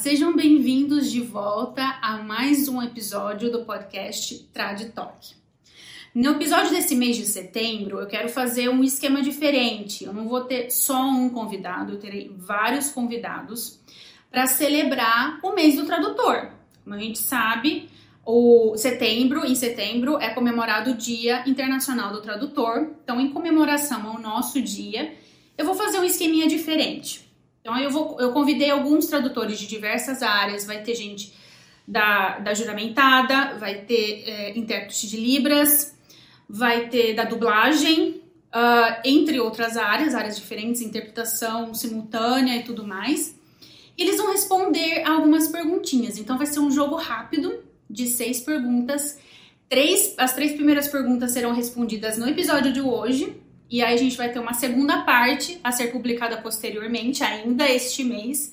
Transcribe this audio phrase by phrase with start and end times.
[0.00, 5.34] sejam bem-vindos de volta a mais um episódio do podcast Traditalk.
[6.14, 10.04] No episódio desse mês de setembro, eu quero fazer um esquema diferente.
[10.04, 13.78] Eu não vou ter só um convidado, eu terei vários convidados
[14.30, 16.48] para celebrar o mês do tradutor.
[16.82, 17.90] Como a gente sabe,
[18.24, 22.88] o setembro, em setembro, é comemorado o Dia Internacional do Tradutor.
[23.04, 25.14] Então, em comemoração ao nosso dia,
[25.58, 27.29] eu vou fazer um esqueminha diferente.
[27.60, 31.34] Então eu, vou, eu convidei alguns tradutores de diversas áreas, vai ter gente
[31.86, 35.94] da, da juramentada, vai ter é, intérprete de Libras,
[36.48, 38.22] vai ter da dublagem,
[38.54, 43.38] uh, entre outras áreas, áreas diferentes, interpretação simultânea e tudo mais.
[43.96, 46.18] E eles vão responder algumas perguntinhas.
[46.18, 49.18] Então vai ser um jogo rápido de seis perguntas.
[49.68, 53.36] Três, as três primeiras perguntas serão respondidas no episódio de hoje,
[53.70, 58.02] e aí a gente vai ter uma segunda parte a ser publicada posteriormente, ainda este
[58.02, 58.52] mês,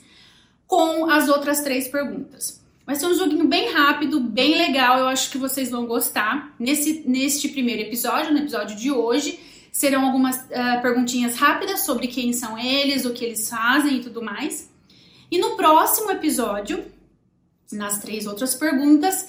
[0.67, 2.63] com as outras três perguntas.
[2.85, 6.53] Vai ser um joguinho bem rápido, bem legal, eu acho que vocês vão gostar.
[6.59, 9.39] Nesse, neste primeiro episódio, no episódio de hoje,
[9.71, 14.21] serão algumas uh, perguntinhas rápidas sobre quem são eles, o que eles fazem e tudo
[14.21, 14.71] mais.
[15.31, 16.85] E no próximo episódio,
[17.71, 19.27] nas três outras perguntas,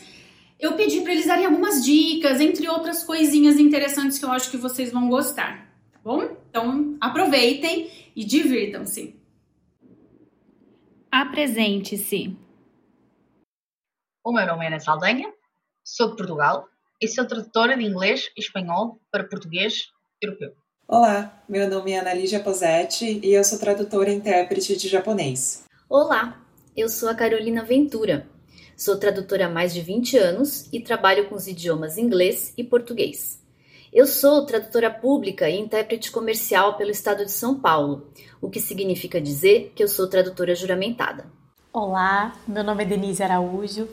[0.61, 4.57] eu pedi para eles darem algumas dicas, entre outras coisinhas interessantes que eu acho que
[4.57, 5.68] vocês vão gostar
[6.05, 6.37] bom?
[6.49, 9.19] Então aproveitem e divirtam-se.
[11.11, 12.37] Apresente-se.
[14.25, 15.33] O meu nome é Ana Saldanha,
[15.83, 16.69] sou de Portugal
[17.01, 19.89] e sou tradutora de inglês e espanhol para português
[20.21, 20.53] europeu.
[20.87, 25.65] Olá, meu nome é Analígia Posetti e eu sou tradutora e intérprete de japonês.
[25.89, 26.43] Olá,
[26.77, 28.29] eu sou a Carolina Ventura.
[28.77, 33.43] Sou tradutora há mais de 20 anos e trabalho com os idiomas inglês e português.
[33.91, 38.07] Eu sou tradutora pública e intérprete comercial pelo estado de São Paulo,
[38.39, 41.25] o que significa dizer que eu sou tradutora juramentada.
[41.73, 43.89] Olá, meu nome é Denise Araújo.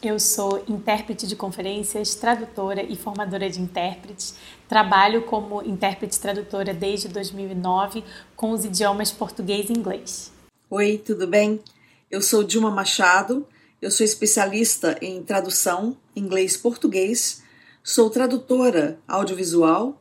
[0.00, 4.36] Eu sou intérprete de conferências, tradutora e formadora de intérpretes.
[4.68, 8.04] Trabalho como intérprete tradutora desde 2009
[8.36, 10.32] com os idiomas português e inglês.
[10.70, 11.60] Oi, tudo bem?
[12.08, 13.44] Eu sou Dilma Machado.
[13.82, 17.42] Eu sou especialista em tradução inglês-português
[17.82, 19.98] Sou tradutora audiovisual,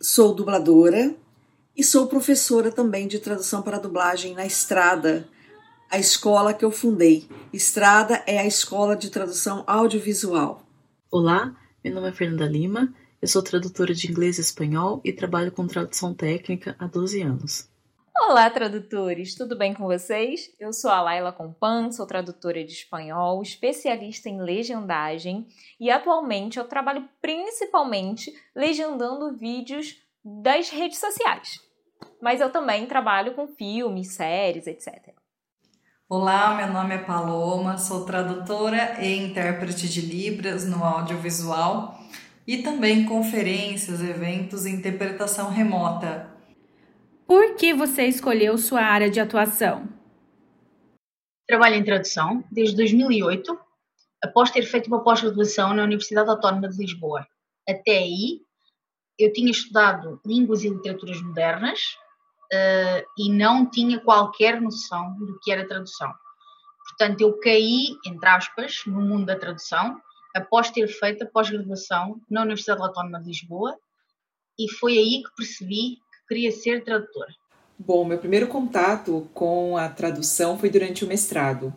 [0.00, 1.14] sou dubladora
[1.76, 5.28] e sou professora também de tradução para dublagem na Estrada,
[5.90, 7.28] a escola que eu fundei.
[7.52, 10.66] Estrada é a escola de tradução audiovisual.
[11.10, 11.54] Olá,
[11.84, 15.66] meu nome é Fernanda Lima, eu sou tradutora de inglês e espanhol e trabalho com
[15.66, 17.68] tradução técnica há 12 anos.
[18.20, 19.34] Olá, tradutores!
[19.36, 20.50] Tudo bem com vocês?
[20.58, 25.46] Eu sou a Laila Compan, sou tradutora de espanhol, especialista em legendagem
[25.80, 31.60] e atualmente eu trabalho principalmente legendando vídeos das redes sociais.
[32.20, 35.14] Mas eu também trabalho com filmes, séries, etc.
[36.06, 41.96] Olá, meu nome é Paloma, sou tradutora e intérprete de Libras no audiovisual
[42.46, 46.36] e também conferências, eventos e interpretação remota
[47.28, 49.86] por que você escolheu sua área de atuação?
[51.46, 53.58] Trabalho em tradução desde 2008,
[54.24, 57.26] após ter feito uma pós-graduação na Universidade Autónoma de Lisboa.
[57.68, 58.40] Até aí,
[59.18, 61.78] eu tinha estudado línguas e literaturas modernas
[62.50, 66.10] uh, e não tinha qualquer noção do que era tradução.
[66.88, 70.00] Portanto, eu caí, entre aspas, no mundo da tradução
[70.34, 73.76] após ter feito a pós-graduação na Universidade Autónoma de Lisboa
[74.58, 77.34] e foi aí que percebi queria ser tradutora?
[77.78, 81.72] Bom, meu primeiro contato com a tradução foi durante o mestrado.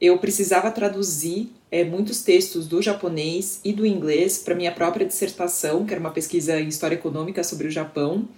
[0.00, 5.84] Eu precisava traduzir é, muitos textos do japonês e do inglês para minha própria dissertação,
[5.84, 8.28] que era uma pesquisa em história econômica sobre o Japão,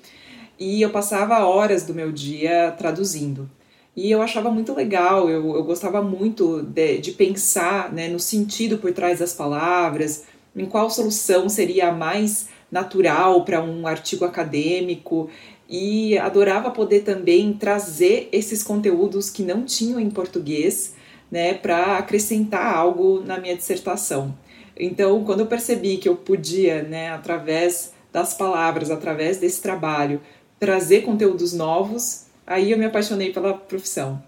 [0.59, 3.51] e eu passava horas do meu dia traduzindo.
[3.97, 8.79] E eu achava muito legal, eu, eu gostava muito de, de pensar né, no sentido
[8.79, 10.25] por trás das palavras,
[10.57, 15.31] em qual solução seria a mais natural para um artigo acadêmico
[15.69, 20.95] e adorava poder também trazer esses conteúdos que não tinham em português,
[21.31, 24.37] né, para acrescentar algo na minha dissertação.
[24.77, 30.21] Então, quando eu percebi que eu podia, né, através das palavras, através desse trabalho,
[30.59, 34.21] trazer conteúdos novos, aí eu me apaixonei pela profissão.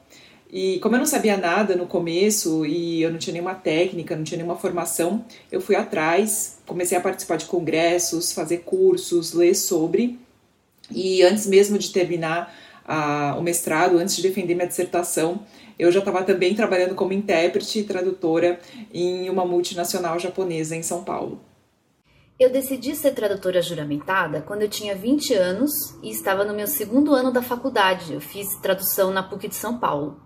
[0.50, 4.22] E como eu não sabia nada no começo e eu não tinha nenhuma técnica, não
[4.22, 10.18] tinha nenhuma formação, eu fui atrás, comecei a participar de congressos, fazer cursos, ler sobre.
[10.90, 12.54] E antes mesmo de terminar
[12.84, 15.40] a, o mestrado, antes de defender minha dissertação,
[15.78, 18.60] eu já estava também trabalhando como intérprete e tradutora
[18.94, 21.40] em uma multinacional japonesa em São Paulo.
[22.38, 25.72] Eu decidi ser tradutora juramentada quando eu tinha 20 anos
[26.02, 28.12] e estava no meu segundo ano da faculdade.
[28.12, 30.25] Eu fiz tradução na PUC de São Paulo.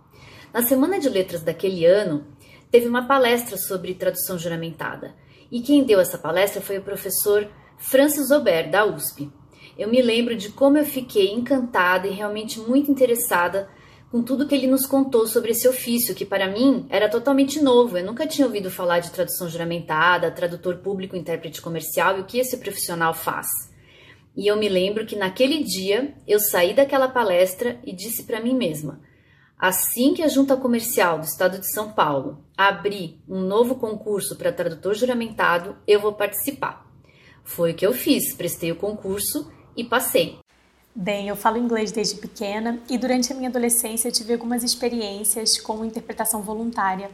[0.52, 2.26] Na semana de letras daquele ano,
[2.72, 5.14] teve uma palestra sobre tradução juramentada.
[5.50, 7.48] E quem deu essa palestra foi o professor
[7.78, 9.30] Francis Ober, da USP.
[9.78, 13.68] Eu me lembro de como eu fiquei encantada e realmente muito interessada
[14.10, 17.96] com tudo que ele nos contou sobre esse ofício, que para mim era totalmente novo.
[17.96, 22.40] Eu nunca tinha ouvido falar de tradução juramentada, tradutor público, intérprete comercial e o que
[22.40, 23.46] esse profissional faz.
[24.36, 28.54] E eu me lembro que naquele dia eu saí daquela palestra e disse para mim
[28.54, 29.00] mesma:
[29.60, 34.52] assim que a Junta Comercial do Estado de São Paulo abrir um novo concurso para
[34.52, 36.86] tradutor juramentado, eu vou participar.
[37.44, 40.38] Foi o que eu fiz, prestei o concurso e passei.
[40.94, 45.84] Bem, eu falo inglês desde pequena e durante a minha adolescência tive algumas experiências com
[45.84, 47.10] interpretação voluntária.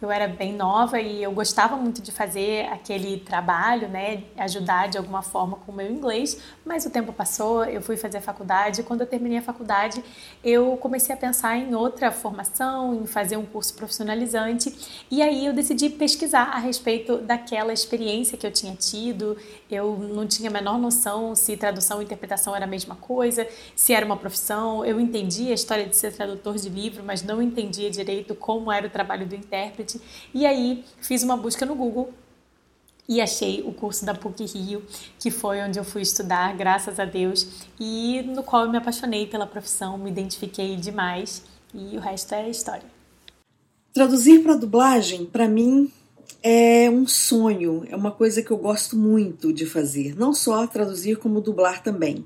[0.00, 4.96] Eu era bem nova e eu gostava muito de fazer aquele trabalho, né, ajudar de
[4.96, 8.82] alguma forma com o meu inglês, mas o tempo passou, eu fui fazer a faculdade,
[8.82, 10.02] quando eu terminei a faculdade,
[10.42, 15.52] eu comecei a pensar em outra formação, em fazer um curso profissionalizante, e aí eu
[15.52, 19.36] decidi pesquisar a respeito daquela experiência que eu tinha tido.
[19.70, 23.92] Eu não tinha a menor noção se tradução e interpretação era a mesma coisa, se
[23.92, 24.84] era uma profissão.
[24.84, 28.86] Eu entendia a história de ser tradutor de livro, mas não entendia direito como era
[28.86, 29.89] o trabalho do intérprete
[30.34, 32.12] e aí fiz uma busca no Google
[33.08, 34.84] e achei o curso da PUC Rio,
[35.18, 39.26] que foi onde eu fui estudar, graças a Deus, e no qual eu me apaixonei
[39.26, 41.42] pela profissão, me identifiquei demais
[41.74, 42.84] e o resto é história.
[43.92, 45.90] Traduzir para dublagem, para mim,
[46.40, 51.16] é um sonho, é uma coisa que eu gosto muito de fazer, não só traduzir,
[51.16, 52.24] como dublar também.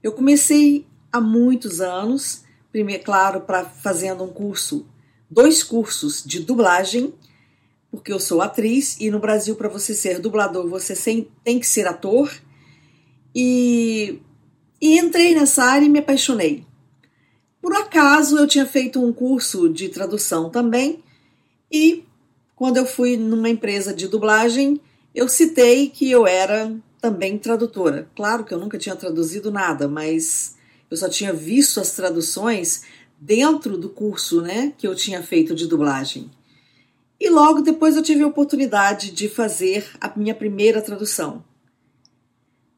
[0.00, 4.86] Eu comecei há muitos anos, primeiro, claro, para fazendo um curso
[5.32, 7.14] dois cursos de dublagem,
[7.90, 10.94] porque eu sou atriz e no Brasil, para você ser dublador, você
[11.42, 12.30] tem que ser ator.
[13.34, 14.20] E,
[14.80, 16.66] e entrei nessa área e me apaixonei.
[17.60, 21.02] Por acaso, eu tinha feito um curso de tradução também,
[21.70, 22.04] e
[22.54, 24.80] quando eu fui numa empresa de dublagem,
[25.14, 28.08] eu citei que eu era também tradutora.
[28.14, 30.56] Claro que eu nunca tinha traduzido nada, mas
[30.90, 32.82] eu só tinha visto as traduções
[33.24, 36.28] dentro do curso né, que eu tinha feito de dublagem.
[37.20, 41.44] E logo depois eu tive a oportunidade de fazer a minha primeira tradução.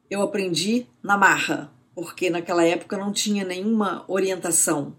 [0.07, 4.95] Eu aprendi na marra, porque naquela época não tinha nenhuma orientação.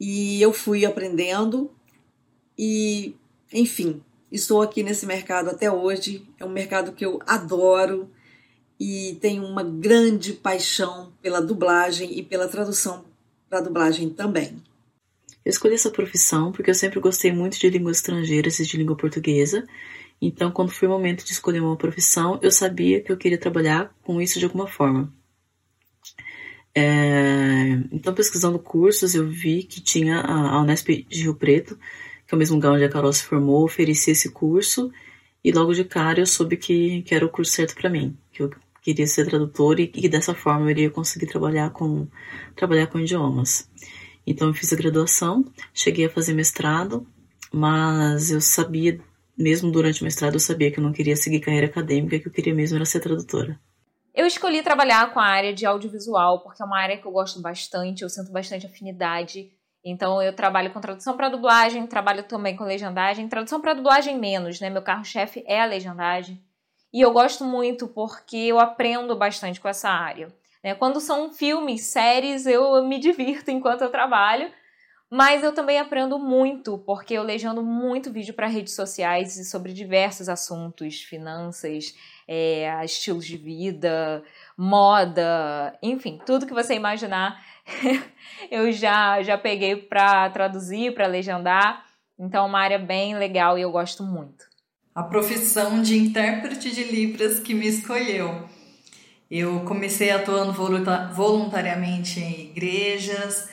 [0.00, 1.70] E eu fui aprendendo
[2.56, 3.14] e,
[3.52, 6.26] enfim, estou aqui nesse mercado até hoje.
[6.40, 8.10] É um mercado que eu adoro
[8.80, 13.04] e tenho uma grande paixão pela dublagem e pela tradução
[13.56, 14.62] para dublagem também.
[15.44, 18.96] Eu escolhi essa profissão porque eu sempre gostei muito de línguas estrangeiras e de língua
[18.96, 19.66] portuguesa.
[20.20, 23.94] Então, quando foi o momento de escolher uma profissão, eu sabia que eu queria trabalhar
[24.02, 25.12] com isso de alguma forma.
[26.74, 27.80] É...
[27.92, 31.78] Então, pesquisando cursos, eu vi que tinha a Unesp de Rio Preto,
[32.26, 34.90] que é o mesmo lugar onde a Carol se formou, oferecia esse curso.
[35.44, 38.42] E logo de cara eu soube que, que era o curso certo para mim, que
[38.42, 38.50] eu
[38.86, 42.06] queria ser tradutor e dessa forma eu iria conseguir trabalhar com
[42.54, 43.68] trabalhar com idiomas.
[44.24, 45.44] Então eu fiz a graduação,
[45.74, 47.04] cheguei a fazer mestrado,
[47.52, 49.00] mas eu sabia,
[49.36, 52.32] mesmo durante o mestrado, eu sabia que eu não queria seguir carreira acadêmica, que eu
[52.32, 53.58] queria mesmo era ser tradutora.
[54.14, 57.40] Eu escolhi trabalhar com a área de audiovisual porque é uma área que eu gosto
[57.40, 59.50] bastante, eu sinto bastante afinidade.
[59.84, 64.60] Então eu trabalho com tradução para dublagem, trabalho também com legendagem, tradução para dublagem menos,
[64.60, 64.70] né?
[64.70, 66.40] Meu carro-chefe é a legendagem.
[66.96, 70.32] E eu gosto muito porque eu aprendo bastante com essa área.
[70.64, 70.74] Né?
[70.74, 74.50] Quando são filmes, séries, eu me divirto enquanto eu trabalho,
[75.10, 80.26] mas eu também aprendo muito porque eu legendo muito vídeo para redes sociais sobre diversos
[80.26, 81.94] assuntos, finanças,
[82.26, 84.24] é, estilos de vida,
[84.56, 87.44] moda, enfim, tudo que você imaginar,
[88.50, 91.84] eu já já peguei para traduzir, para legendar.
[92.18, 94.55] Então, é uma área bem legal e eu gosto muito
[94.96, 98.48] a profissão de intérprete de Libras que me escolheu.
[99.30, 100.54] Eu comecei atuando
[101.12, 103.46] voluntariamente em igrejas,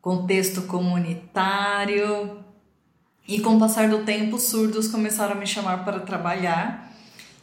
[0.00, 2.44] contexto comunitário,
[3.28, 6.92] e com o passar do tempo, os surdos começaram a me chamar para trabalhar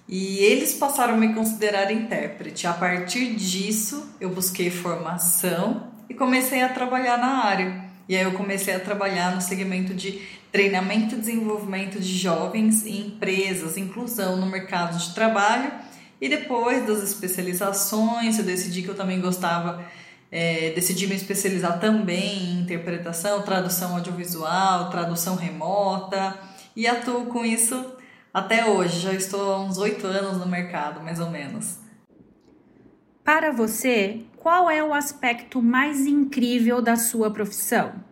[0.05, 2.67] e eles passaram a me considerar intérprete.
[2.67, 7.82] A partir disso, eu busquei formação e comecei a trabalhar na área.
[8.07, 13.07] E aí eu comecei a trabalhar no segmento de treinamento e desenvolvimento de jovens em
[13.07, 15.71] empresas, inclusão no mercado de trabalho.
[16.21, 19.83] E depois das especializações, eu decidi que eu também gostava,
[20.31, 26.37] é, decidi me especializar também em interpretação, tradução audiovisual, tradução remota
[26.75, 27.93] e atuo com isso
[28.33, 28.99] até hoje.
[28.99, 31.79] Já estou há uns oito anos no mercado, mais ou menos.
[33.23, 38.03] Para você, qual é o aspecto mais incrível da sua profissão?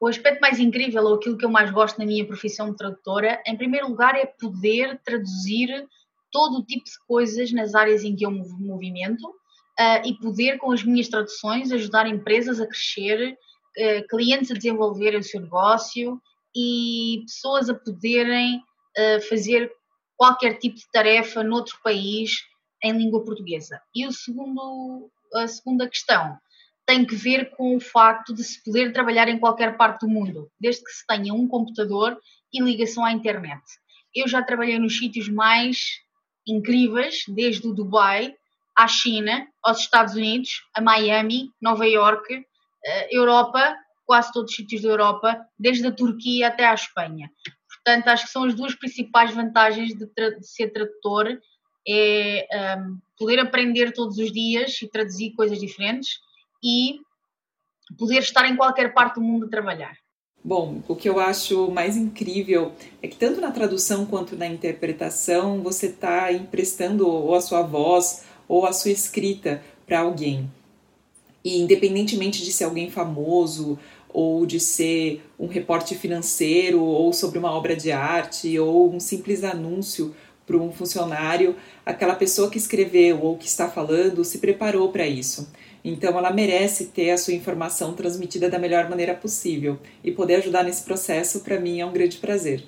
[0.00, 3.42] o aspecto mais incrível, ou aquilo que eu mais gosto na minha profissão de tradutora,
[3.44, 5.88] em primeiro lugar, é poder traduzir
[6.30, 10.56] todo o tipo de coisas nas áreas em que eu me movimento uh, e poder,
[10.58, 16.22] com as minhas traduções, ajudar empresas a crescer, uh, clientes a desenvolverem o seu negócio
[16.54, 19.68] e pessoas a poderem uh, fazer
[20.16, 22.46] qualquer tipo de tarefa noutro país
[22.82, 23.80] em língua portuguesa.
[23.94, 26.38] E o segundo, a segunda questão
[26.86, 30.50] tem que ver com o facto de se poder trabalhar em qualquer parte do mundo,
[30.58, 32.18] desde que se tenha um computador
[32.52, 33.62] e ligação à internet.
[34.14, 36.00] Eu já trabalhei nos sítios mais
[36.46, 38.34] incríveis, desde o Dubai
[38.74, 42.42] à China, aos Estados Unidos, a Miami, Nova York,
[42.84, 47.30] eh, Europa, quase todos os sítios da Europa, desde a Turquia até à Espanha.
[47.68, 51.38] Portanto, acho que são as duas principais vantagens de, de ser tradutor,
[51.88, 52.46] é
[52.78, 56.20] um, poder aprender todos os dias e traduzir coisas diferentes
[56.62, 57.00] e
[57.98, 59.96] poder estar em qualquer parte do mundo a trabalhar.
[60.44, 65.62] Bom, o que eu acho mais incrível é que tanto na tradução quanto na interpretação
[65.62, 70.48] você está emprestando ou a sua voz ou a sua escrita para alguém.
[71.44, 73.78] E independentemente de ser alguém famoso
[74.08, 79.44] ou de ser um reporte financeiro ou sobre uma obra de arte ou um simples
[79.44, 80.14] anúncio
[80.48, 85.52] para um funcionário, aquela pessoa que escreveu ou que está falando se preparou para isso.
[85.84, 90.64] Então ela merece ter a sua informação transmitida da melhor maneira possível e poder ajudar
[90.64, 92.64] nesse processo para mim é um grande prazer.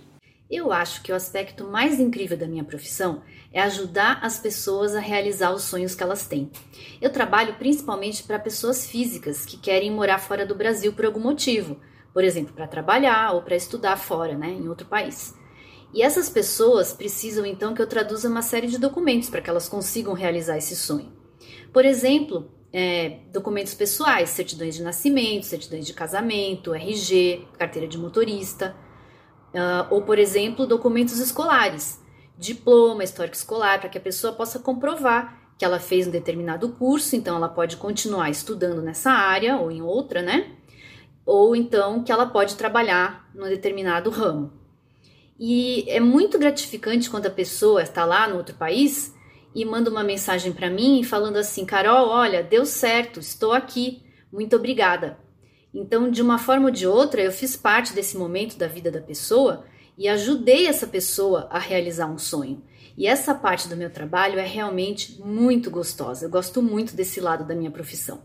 [0.51, 3.23] Eu acho que o aspecto mais incrível da minha profissão
[3.53, 6.51] é ajudar as pessoas a realizar os sonhos que elas têm.
[7.01, 11.81] Eu trabalho principalmente para pessoas físicas que querem morar fora do Brasil por algum motivo,
[12.13, 15.35] por exemplo, para trabalhar ou para estudar fora, né, em outro país.
[15.93, 19.69] E essas pessoas precisam então que eu traduza uma série de documentos para que elas
[19.69, 21.13] consigam realizar esse sonho.
[21.73, 28.77] Por exemplo, é, documentos pessoais, certidões de nascimento, certidões de casamento, RG, carteira de motorista,
[29.53, 32.01] uh, ou, por exemplo, documentos escolares,
[32.39, 37.15] diploma, histórico escolar, para que a pessoa possa comprovar que ela fez um determinado curso,
[37.15, 40.57] então ela pode continuar estudando nessa área ou em outra, né?
[41.27, 44.60] Ou então que ela pode trabalhar num determinado ramo.
[45.43, 49.15] E é muito gratificante quando a pessoa está lá no outro país
[49.55, 54.55] e manda uma mensagem para mim falando assim: Carol, olha, deu certo, estou aqui, muito
[54.55, 55.19] obrigada.
[55.73, 59.01] Então, de uma forma ou de outra, eu fiz parte desse momento da vida da
[59.01, 59.65] pessoa
[59.97, 62.63] e ajudei essa pessoa a realizar um sonho.
[62.95, 66.27] E essa parte do meu trabalho é realmente muito gostosa.
[66.27, 68.21] Eu gosto muito desse lado da minha profissão.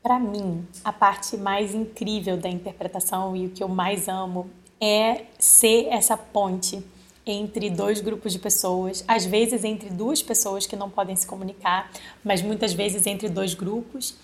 [0.00, 4.48] Para mim, a parte mais incrível da interpretação e o que eu mais amo
[4.84, 6.84] é ser essa ponte
[7.26, 11.90] entre dois grupos de pessoas, às vezes entre duas pessoas que não podem se comunicar,
[12.22, 14.14] mas muitas vezes entre dois grupos,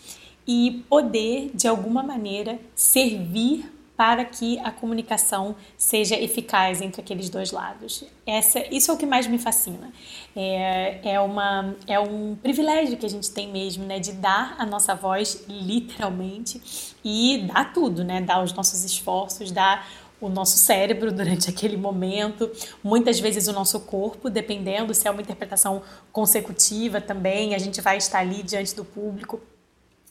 [0.46, 7.52] e poder, de alguma maneira, servir para que a comunicação seja eficaz entre aqueles dois
[7.52, 8.02] lados.
[8.26, 9.92] Essa, isso é o que mais me fascina.
[10.34, 14.64] É, é, uma, é um privilégio que a gente tem mesmo, né, de dar a
[14.64, 16.62] nossa voz literalmente
[17.04, 19.86] e dar tudo, né, dar os nossos esforços, dar
[20.20, 22.50] o nosso cérebro durante aquele momento,
[22.82, 27.96] muitas vezes o nosso corpo, dependendo se é uma interpretação consecutiva também, a gente vai
[27.96, 29.40] estar ali diante do público.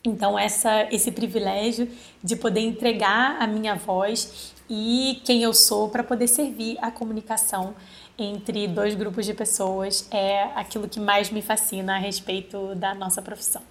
[0.03, 1.89] Então essa esse privilégio
[2.23, 7.75] de poder entregar a minha voz e quem eu sou para poder servir a comunicação
[8.17, 13.21] entre dois grupos de pessoas é aquilo que mais me fascina a respeito da nossa
[13.21, 13.61] profissão.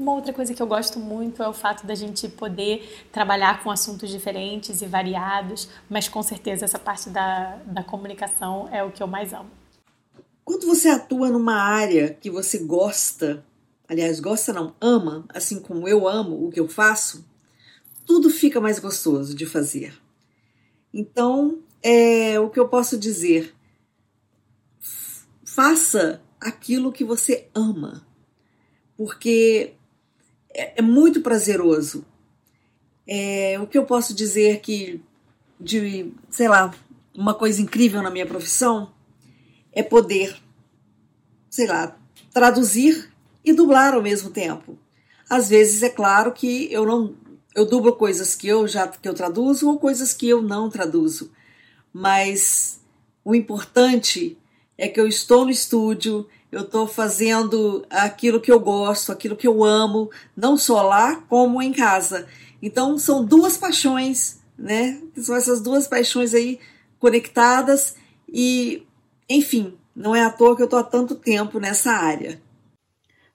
[0.00, 3.70] Uma outra coisa que eu gosto muito é o fato da gente poder trabalhar com
[3.70, 9.02] assuntos diferentes e variados, mas com certeza essa parte da, da comunicação é o que
[9.02, 9.50] eu mais amo.
[10.42, 13.44] Quando você atua numa área que você gosta,
[13.86, 17.22] aliás, gosta não, ama, assim como eu amo o que eu faço,
[18.06, 20.00] tudo fica mais gostoso de fazer.
[20.94, 23.54] Então, é o que eu posso dizer.
[25.44, 28.02] Faça aquilo que você ama,
[28.96, 29.74] porque
[30.54, 32.04] é, é muito prazeroso.
[33.06, 35.00] É, o que eu posso dizer que
[35.58, 36.72] de, sei lá,
[37.14, 38.92] uma coisa incrível na minha profissão
[39.72, 40.36] é poder,
[41.48, 41.96] sei lá,
[42.32, 43.12] traduzir
[43.44, 44.78] e dublar ao mesmo tempo.
[45.28, 47.14] Às vezes é claro que eu não
[47.54, 51.32] eu dublo coisas que eu já que eu traduzo ou coisas que eu não traduzo.
[51.92, 52.80] Mas
[53.24, 54.38] o importante
[54.78, 59.46] é que eu estou no estúdio, eu estou fazendo aquilo que eu gosto, aquilo que
[59.46, 62.26] eu amo, não só lá como em casa.
[62.60, 65.00] Então são duas paixões, né?
[65.16, 66.58] São essas duas paixões aí
[66.98, 67.96] conectadas
[68.28, 68.86] e,
[69.28, 72.40] enfim, não é à toa que eu estou há tanto tempo nessa área.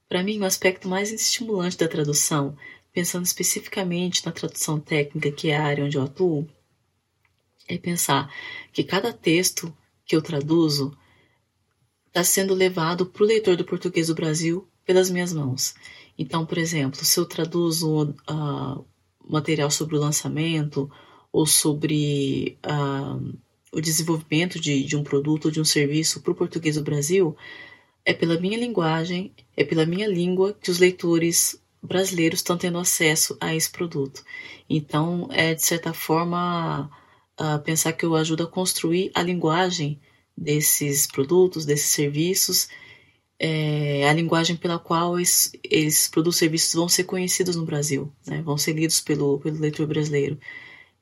[0.08, 2.56] Para mim, o aspecto mais estimulante da tradução
[2.96, 6.48] pensando especificamente na tradução técnica, que é a área onde eu atuo,
[7.68, 8.34] é pensar
[8.72, 10.98] que cada texto que eu traduzo
[12.16, 15.76] está sendo levado para o leitor do português do Brasil pelas minhas mãos.
[16.18, 18.86] Então, por exemplo, se eu traduzo uh,
[19.28, 20.90] material sobre o lançamento
[21.30, 23.38] ou sobre uh,
[23.74, 27.36] o desenvolvimento de, de um produto ou de um serviço para o português do Brasil,
[28.06, 33.36] é pela minha linguagem, é pela minha língua que os leitores brasileiros estão tendo acesso
[33.42, 34.24] a esse produto.
[34.70, 36.90] Então, é de certa forma
[37.38, 40.00] uh, pensar que eu ajudo a construir a linguagem
[40.38, 42.68] desses produtos, desses serviços,
[43.40, 48.12] é, a linguagem pela qual esses, esses produtos e serviços vão ser conhecidos no Brasil,
[48.26, 48.42] né?
[48.42, 50.40] vão ser lidos pelo, pelo leitor brasileiro.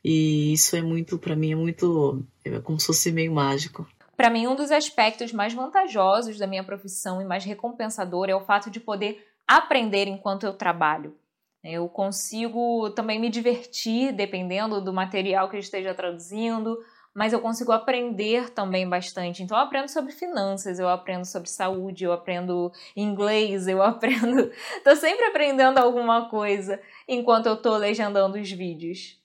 [0.03, 3.87] E isso é muito, para mim, é muito, é como se fosse meio mágico.
[4.17, 8.45] Para mim, um dos aspectos mais vantajosos da minha profissão e mais recompensador é o
[8.45, 11.15] fato de poder aprender enquanto eu trabalho.
[11.63, 16.77] Eu consigo também me divertir dependendo do material que eu esteja traduzindo,
[17.13, 19.43] mas eu consigo aprender também bastante.
[19.43, 24.51] Então, eu aprendo sobre finanças, eu aprendo sobre saúde, eu aprendo inglês, eu aprendo.
[24.83, 29.21] tô sempre aprendendo alguma coisa enquanto eu tô legendando os vídeos.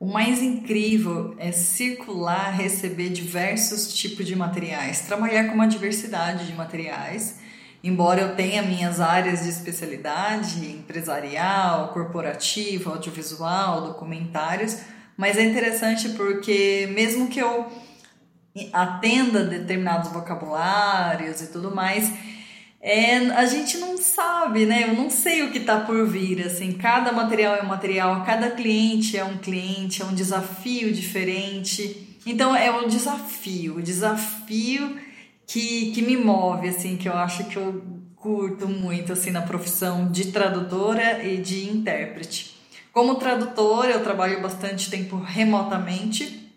[0.00, 6.54] O mais incrível é circular, receber diversos tipos de materiais, trabalhar com uma diversidade de
[6.54, 7.40] materiais.
[7.82, 14.78] Embora eu tenha minhas áreas de especialidade, empresarial, corporativa, audiovisual, documentários,
[15.18, 17.66] mas é interessante porque mesmo que eu
[18.72, 22.12] atenda determinados vocabulários e tudo mais,
[22.80, 24.84] é, a gente não sabe, né?
[24.84, 26.46] Eu não sei o que está por vir.
[26.46, 32.16] Assim, cada material é um material, cada cliente é um cliente, é um desafio diferente.
[32.24, 34.96] Então é um desafio, o desafio
[35.48, 37.82] que, que me move, assim, que eu acho que eu
[38.14, 42.57] curto muito assim na profissão de tradutora e de intérprete.
[42.98, 46.52] Como tradutora, eu trabalho bastante tempo remotamente,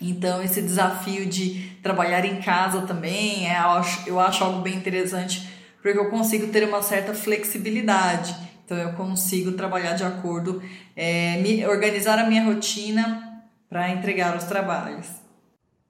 [0.00, 3.58] então esse desafio de trabalhar em casa também é,
[4.06, 5.46] eu, acho, algo bem interessante,
[5.82, 8.34] porque eu consigo ter uma certa flexibilidade.
[8.64, 10.62] Então eu consigo trabalhar de acordo,
[10.96, 15.06] é, me, organizar a minha rotina para entregar os trabalhos.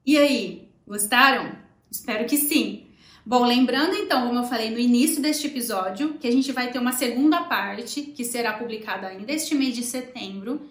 [0.05, 1.53] E aí, gostaram?
[1.89, 2.84] Espero que sim.
[3.27, 6.77] Bom, lembrando então, como eu falei no início deste episódio, que a gente vai ter
[6.77, 10.69] uma segunda parte que será publicada ainda este mês de setembro.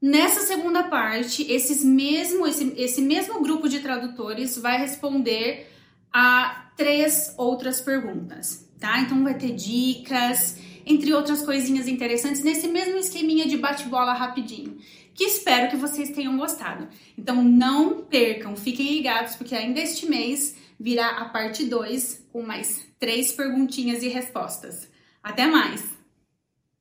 [0.00, 5.72] Nessa segunda parte, esses mesmo, esse, esse mesmo grupo de tradutores vai responder
[6.12, 9.00] a três outras perguntas, tá?
[9.00, 14.78] Então vai ter dicas, entre outras coisinhas interessantes, nesse mesmo esqueminha de bate-bola rapidinho,
[15.12, 16.86] que espero que vocês tenham gostado.
[17.18, 22.84] Então não percam, fiquem ligados, porque ainda este mês virá a parte 2 com mais
[22.98, 24.90] três perguntinhas e respostas.
[25.22, 25.91] Até mais!